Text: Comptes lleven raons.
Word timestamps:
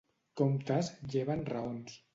Comptes 0.41 0.89
lleven 1.15 1.47
raons. 1.55 2.03